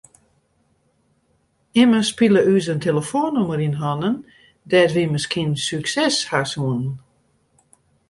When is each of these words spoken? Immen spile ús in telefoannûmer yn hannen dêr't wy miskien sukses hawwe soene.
Immen 1.81 2.05
spile 2.09 2.41
ús 2.53 2.65
in 2.73 2.83
telefoannûmer 2.87 3.59
yn 3.67 3.79
hannen 3.81 4.15
dêr't 4.69 4.95
wy 4.97 5.03
miskien 5.13 5.51
sukses 5.67 6.15
hawwe 6.29 6.49
soene. 6.53 6.91